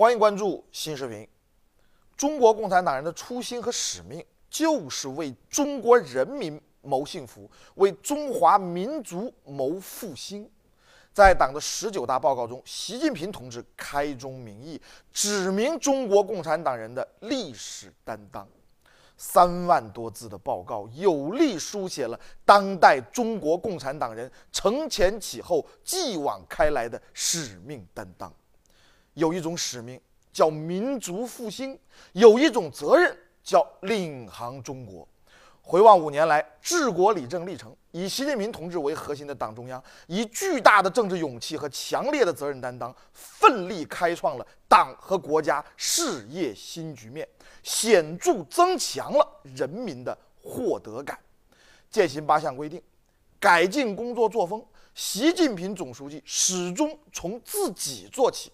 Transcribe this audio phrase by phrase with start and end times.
[0.00, 1.28] 欢迎关注新视频。
[2.16, 10.50] 中国共产党人的初心和使命就是为中国人民谋幸福，为中华民族谋复兴。
[11.12, 14.80] 在党的十九大报告中，习近平同志开宗明义，
[15.12, 18.48] 指明中国共产党人的历史担当。
[19.18, 28.32] 三万多字的报告，有力书写了当代中国共产党人承前启后、继往开来的使命担当。
[29.14, 30.00] 有一种使命
[30.32, 31.78] 叫民族复兴，
[32.12, 35.06] 有一种责任叫领航中国。
[35.62, 47.28] 回望五年来治国理政历程，以习近平同志为核心的党中央，以巨大的政治勇气和强烈的责任担当，奋力开创了党和国家事业新局面，
[47.62, 51.16] 显著增强了人民的获得感。
[51.88, 52.82] 践行八项规定，
[53.38, 58.50] 改进工作作风，习近平总书记始终从自己做起，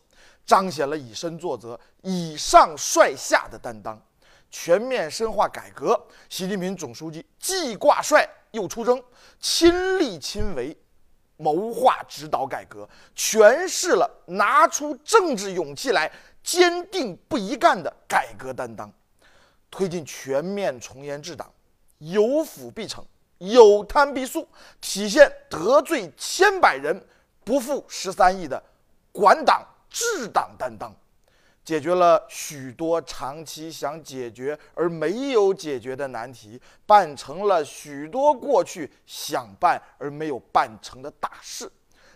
[0.46, 4.00] 彰显了以身作则、以上率下的担当。
[4.48, 9.02] 全面深化改革，习近平总书记既挂帅又出征，
[9.40, 10.74] 亲力亲为，
[11.36, 16.10] 谋划指导改革，诠释了拿出政治勇气来，
[16.44, 18.90] 坚定不移干的改革担当。
[19.68, 21.52] 推进全面从严治党，
[21.98, 23.04] 有腐必惩，
[23.38, 24.48] 有贪必肃，
[24.80, 27.04] 体现得罪千百人，
[27.44, 28.62] 不负十三亿的
[29.10, 30.94] 管党治党担当。
[31.64, 41.68] 解决了许多长期想解决而没有解决的难题，办成了许多过去想办而没有办成的大事。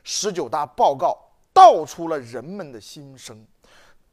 [0.04, 1.18] 十九大报告
[1.52, 3.44] 道出了人们的心声：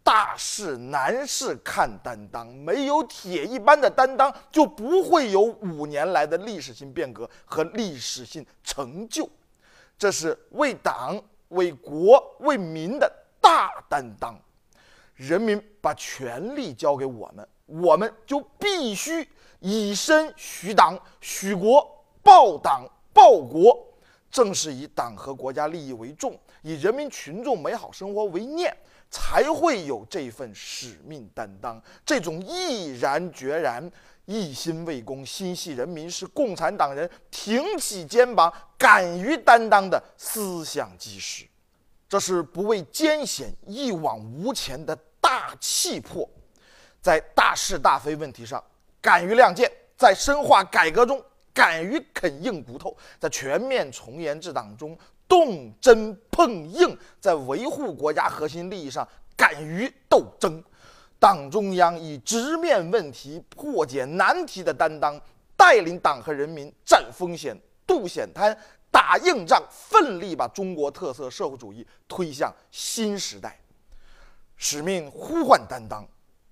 [0.04, 9.30] 大事难事看担当，没有铁一般的担当，就不会有五年来的历史性变革和历史性成就。
[10.00, 13.12] 这是为党、为国、为民的
[13.48, 14.38] 大担当。
[15.16, 19.26] 人民把权力交给我们，我们就必须
[19.62, 23.86] 以身许党、许国、报党、报国。
[24.30, 28.76] 正是以党和国家利益为重，以人民群众美好生活为念，
[29.10, 31.82] 才会有这份使命担当。
[32.06, 33.90] 这种毅然决然、
[34.26, 41.48] 一心为公、心系人民，是共产党人挺起肩膀、敢于担当的思想基石。
[42.10, 44.98] 这是不畏艰险、一往无前的。
[45.20, 46.28] 大气魄，
[47.02, 48.64] 在大是大非问题上
[49.02, 51.22] 敢于亮剑，在深化改革中
[51.54, 54.98] 敢于啃硬骨头，在全面从严治党中
[55.28, 60.64] 动真碰硬，在维护国家核心利益上敢于斗争。
[61.20, 65.20] 党中央以直面问题、破解难题的担当，
[65.58, 67.54] 带领党和人民战风险、
[67.86, 68.58] 渡险滩、
[68.98, 73.56] 打硬仗，奋力把中国特色社会主义推向新时代。
[74.56, 76.04] 使命呼唤担当，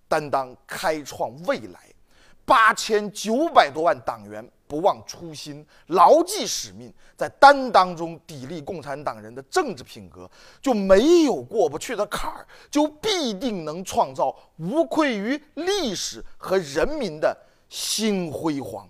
[0.08, 1.92] 担当开创未来。
[2.46, 10.30] 八千九百多万党员不忘初心，牢记使命，在担当中砥砺共产党人的政治品格，
[10.62, 17.36] 就没有过不去的坎儿，就必定能创造无愧于历史和人民的
[17.70, 18.88] 新辉煌。